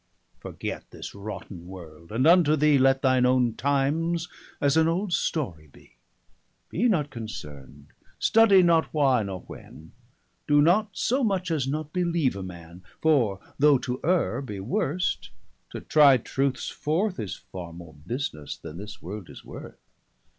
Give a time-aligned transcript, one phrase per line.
[0.39, 4.27] Forget this rotten world; And unto thee Let thine owne times
[4.59, 5.91] as an old storie bee.
[6.71, 7.85] 50 Be not concern'd:
[8.17, 9.91] studie not why, nor when;
[10.47, 12.81] Doe not so much as not beleeve a man.
[12.99, 15.29] For though to erre, be worst,
[15.69, 19.77] to try truths forth, Is far more businesse, then this world is worth.